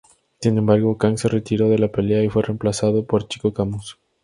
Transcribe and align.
Sin 0.39 0.57
embargo, 0.57 0.97
Kang 0.97 1.15
se 1.19 1.27
retiró 1.27 1.69
de 1.69 1.77
la 1.77 1.89
pelea 1.91 2.23
y 2.23 2.29
fue 2.29 2.41
reemplazado 2.41 3.05
por 3.05 3.27
Chico 3.27 3.53
Camus. 3.53 3.99